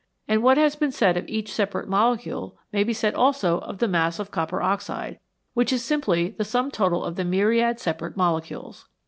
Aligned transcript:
And 0.27 0.41
what 0.41 0.57
has 0.57 0.75
been 0.75 0.91
said 0.91 1.15
of 1.15 1.27
each 1.27 1.53
separate 1.53 1.87
molecule 1.87 2.57
may 2.73 2.83
be 2.83 2.91
said 2.91 3.13
also 3.13 3.59
of 3.59 3.77
the 3.77 3.87
mass 3.87 4.17
of 4.17 4.31
copper 4.31 4.59
oxide, 4.59 5.19
which 5.53 5.71
is 5.71 5.83
simply 5.85 6.29
the 6.29 6.43
sum 6.43 6.71
total 6.71 7.03
of 7.05 7.17
the 7.17 7.23
myriad 7.23 7.79
separate 7.79 8.17
molecules. 8.17 8.87